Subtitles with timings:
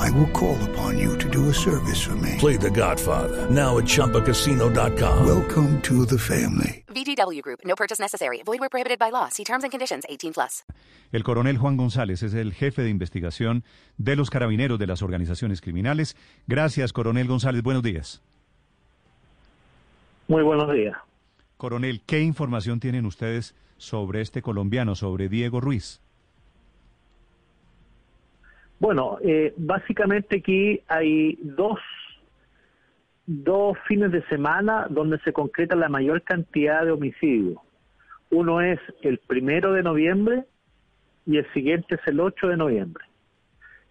[0.00, 2.36] I will call upon you to do a service for me.
[2.38, 5.26] Play The Godfather now at ChumbaCasino.com.
[5.26, 6.84] Welcome to the family.
[6.88, 7.60] VGW Group.
[7.64, 8.42] No purchase necessary.
[8.44, 9.28] Void where prohibited by law.
[9.28, 10.04] See terms and conditions.
[10.08, 10.64] 18 plus.
[11.12, 13.62] El coronel Juan González es el jefe de investigación
[13.98, 16.16] de los carabineros de las organizaciones criminales.
[16.46, 17.62] Gracias, coronel González.
[17.62, 18.22] Buenos días.
[20.28, 20.96] Muy buenos días.
[21.56, 26.00] Coronel, ¿qué información tienen ustedes sobre este colombiano, sobre Diego Ruiz?
[28.80, 31.78] Bueno, eh, básicamente aquí hay dos,
[33.26, 37.58] dos fines de semana donde se concreta la mayor cantidad de homicidios.
[38.30, 40.44] Uno es el primero de noviembre
[41.26, 43.04] y el siguiente es el 8 de noviembre.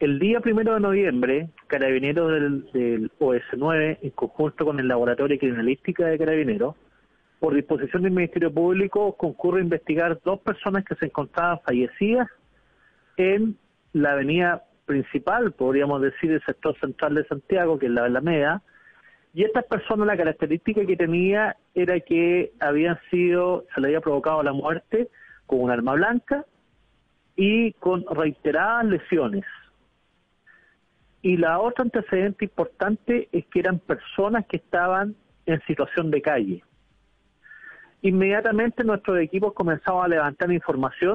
[0.00, 5.38] El día primero de noviembre, Carabineros del, del OS9, en conjunto con el Laboratorio de
[5.38, 6.74] Criminalística de Carabineros,
[7.38, 12.28] por disposición del Ministerio Público, concurre a investigar dos personas que se encontraban fallecidas
[13.16, 13.56] en
[13.94, 18.62] la avenida principal, podríamos decir, el sector central de Santiago, que es la Alameda,
[19.32, 24.42] y estas personas la característica que tenía era que habían sido, se le había provocado
[24.44, 25.08] la muerte
[25.46, 26.44] con un arma blanca
[27.34, 29.44] y con reiteradas lesiones.
[31.20, 36.64] Y la otra antecedente importante es que eran personas que estaban en situación de calle.
[38.02, 41.14] Inmediatamente nuestros equipos comenzaron a levantar información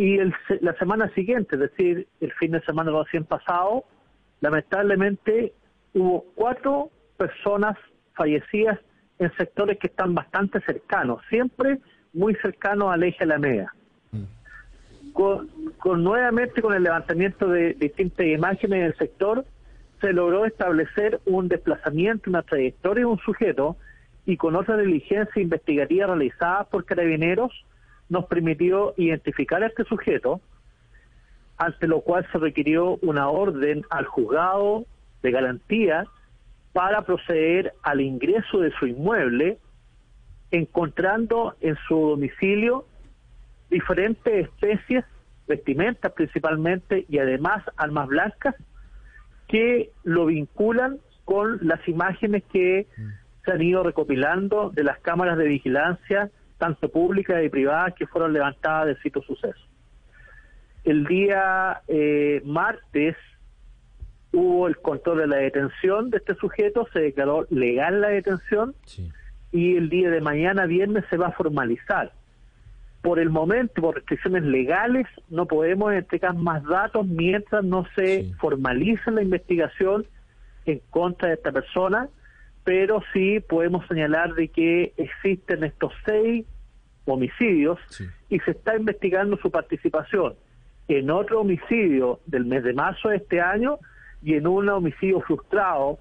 [0.00, 3.84] Y el, la semana siguiente, es decir, el fin de semana recién pasado,
[4.40, 5.52] lamentablemente
[5.92, 6.88] hubo cuatro
[7.18, 7.76] personas
[8.14, 8.78] fallecidas
[9.18, 11.80] en sectores que están bastante cercanos, siempre
[12.14, 13.74] muy cercanos al eje Alameda.
[15.12, 19.44] Con, con nuevamente con el levantamiento de distintas imágenes en el sector,
[20.00, 23.76] se logró establecer un desplazamiento, una trayectoria de un sujeto
[24.24, 27.52] y con otra diligencia investigativa realizada por carabineros
[28.10, 30.42] nos permitió identificar a este sujeto,
[31.56, 34.84] ante lo cual se requirió una orden al juzgado
[35.22, 36.04] de garantía
[36.72, 39.58] para proceder al ingreso de su inmueble,
[40.50, 42.84] encontrando en su domicilio
[43.70, 45.04] diferentes especies,
[45.46, 48.56] vestimentas principalmente, y además armas blancas,
[49.46, 52.88] que lo vinculan con las imágenes que
[53.44, 58.32] se han ido recopilando de las cámaras de vigilancia tanto públicas y privadas, que fueron
[58.32, 59.66] levantadas del sitio suceso.
[60.84, 63.16] El día eh, martes
[64.32, 68.74] hubo el control de la detención de este sujeto, se declaró legal la detención
[69.50, 72.12] y el día de mañana, viernes, se va a formalizar.
[73.02, 79.10] Por el momento, por restricciones legales, no podemos entregar más datos mientras no se formalice
[79.10, 80.06] la investigación
[80.66, 82.08] en contra de esta persona
[82.70, 86.46] pero sí podemos señalar de que existen estos seis
[87.04, 87.80] homicidios
[88.28, 90.36] y se está investigando su participación
[90.86, 93.80] en otro homicidio del mes de marzo de este año
[94.22, 95.98] y en un homicidio frustrado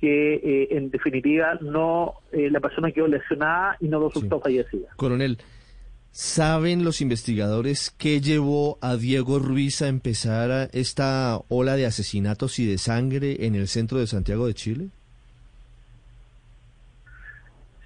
[0.00, 4.88] que eh, en definitiva no eh, la persona quedó lesionada y no resultó fallecida.
[4.96, 5.36] Coronel,
[6.10, 12.64] ¿saben los investigadores qué llevó a Diego Ruiz a empezar esta ola de asesinatos y
[12.64, 14.88] de sangre en el centro de Santiago de Chile?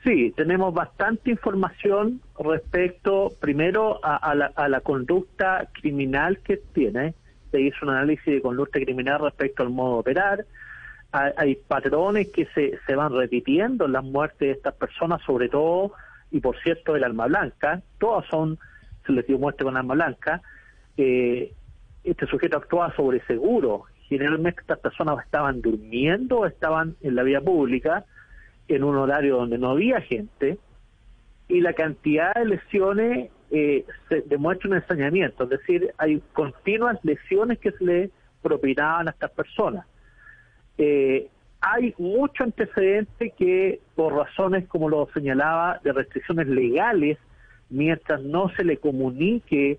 [0.04, 7.15] Sí, tenemos bastante información respecto, primero, a, la, a, la, conducta criminal que tiene.
[7.53, 10.47] Se hizo un análisis de conducta criminal respecto al modo de operar.
[11.12, 15.48] Hay, hay patrones que se, se van repitiendo en las muertes de estas personas, sobre
[15.48, 15.92] todo,
[16.32, 17.80] y por cierto, el alma blanca.
[17.98, 18.59] Todas son,
[19.06, 20.42] se les dio muerte con arma blanca.
[20.97, 21.53] Eh,
[22.03, 23.84] este sujeto actuaba sobre seguro.
[24.09, 28.04] Generalmente estas personas estaban durmiendo, estaban en la vía pública
[28.68, 30.59] en un horario donde no había gente
[31.48, 37.59] y la cantidad de lesiones eh, se demuestra un ensañamiento, es decir, hay continuas lesiones
[37.59, 38.10] que se le
[38.41, 39.86] propinaban a estas personas.
[40.78, 41.28] Eh,
[41.60, 47.18] hay mucho antecedente que por razones, como lo señalaba, de restricciones legales,
[47.70, 49.78] mientras no se le comunique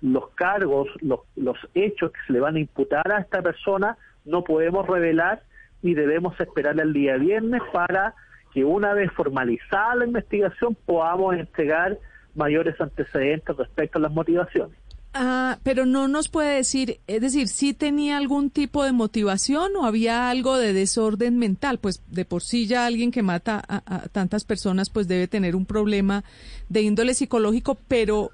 [0.00, 4.42] los cargos, los, los hechos que se le van a imputar a esta persona, no
[4.42, 5.42] podemos revelar
[5.82, 8.14] y debemos esperar el día viernes para
[8.52, 11.98] que una vez formalizada la investigación podamos entregar
[12.34, 14.76] mayores antecedentes respecto a las motivaciones.
[15.14, 19.84] Ah, pero no nos puede decir, es decir, si tenía algún tipo de motivación o
[19.84, 24.44] había algo de desorden mental, pues de por sí ya alguien que mata a, tantas
[24.44, 26.24] personas pues debe tener un problema
[26.70, 28.30] de índole psicológico, pero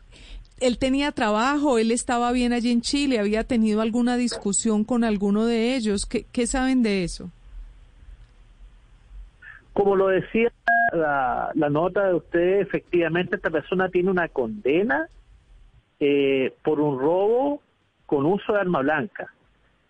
[0.61, 5.47] él tenía trabajo, él estaba bien allí en Chile, había tenido alguna discusión con alguno
[5.47, 7.33] de ellos, ¿qué, qué saben de eso?
[9.79, 10.51] Como lo decía
[10.93, 15.09] la, la nota de usted, efectivamente esta persona tiene una condena
[16.01, 17.63] eh, por un robo
[18.05, 19.33] con uso de arma blanca.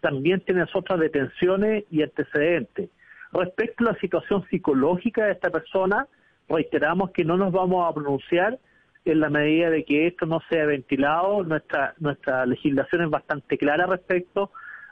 [0.00, 2.90] También tiene otras detenciones y antecedentes.
[3.32, 6.06] Respecto a la situación psicológica de esta persona,
[6.50, 8.58] reiteramos que no nos vamos a pronunciar
[9.06, 11.44] en la medida de que esto no sea ventilado.
[11.44, 14.50] Nuestra, nuestra legislación es bastante clara respecto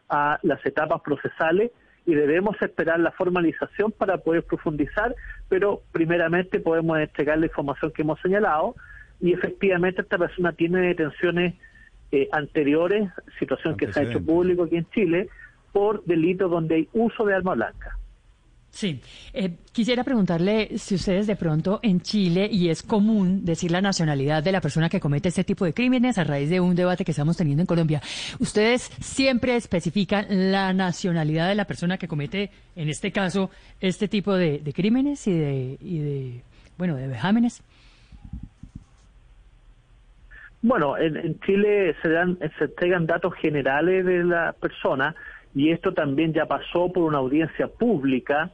[0.09, 1.71] a las etapas procesales
[2.07, 5.15] y debemos esperar la formalización para poder profundizar,
[5.49, 8.77] pero primeramente podemos entregar la información que hemos señalado
[9.21, 11.55] y efectivamente esta persona tiene detenciones
[12.13, 15.29] eh, anteriores, situación que se ha hecho público aquí en Chile,
[15.73, 17.99] por delitos donde hay uso de arma blanca.
[18.77, 19.01] Sí,
[19.33, 24.43] eh, quisiera preguntarle si ustedes de pronto en Chile, y es común decir la nacionalidad
[24.43, 27.13] de la persona que comete este tipo de crímenes a raíz de un debate que
[27.13, 28.03] estamos teniendo en Colombia,
[28.39, 33.49] ustedes siempre especifican la nacionalidad de la persona que comete, en este caso,
[33.81, 36.43] este tipo de, crímenes y de, y de,
[36.77, 37.63] bueno, de vejámenes.
[40.61, 45.15] Bueno, en, en Chile se, dan, se entregan datos generales de la persona
[45.55, 48.51] y esto también ya pasó por una audiencia pública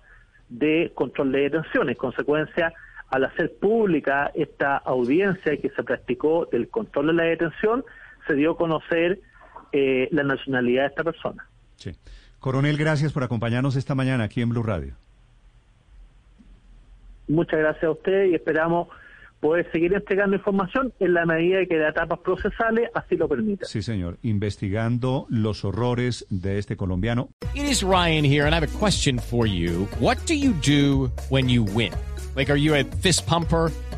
[0.52, 1.96] de control de detenciones.
[1.96, 2.72] Consecuencia,
[3.10, 7.84] al hacer pública esta audiencia que se practicó del control de la detención,
[8.26, 9.20] se dio a conocer
[9.72, 11.46] eh, la nacionalidad de esta persona.
[11.76, 11.92] Sí.
[12.38, 14.94] Coronel, gracias por acompañarnos esta mañana aquí en Blue Radio.
[17.28, 18.88] Muchas gracias a usted y esperamos
[19.42, 23.68] poder seguir entregando información en la medida que las etapas procesales así lo permitan.
[23.68, 24.18] Sí, señor.
[24.22, 27.30] Investigando los horrores de este colombiano.
[27.54, 29.88] It is Ryan here and I have a question for you.
[29.98, 31.92] What do you do when you win?
[32.36, 33.72] Like, are you a fist pumper?